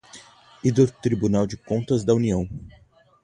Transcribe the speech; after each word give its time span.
e 0.63 0.71
do 0.71 0.91
Tribunal 0.91 1.45
de 1.45 1.55
Contas 1.57 2.03
da 2.03 2.11
União; 2.15 2.49